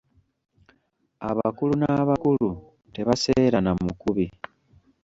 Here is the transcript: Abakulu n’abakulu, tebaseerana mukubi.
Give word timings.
Abakulu 1.29 1.73
n’abakulu, 1.77 2.47
tebaseerana 2.95 3.71
mukubi. 3.83 4.25